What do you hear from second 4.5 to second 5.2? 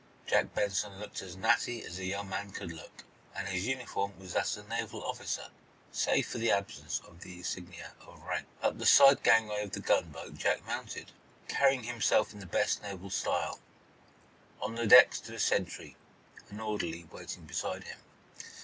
of a naval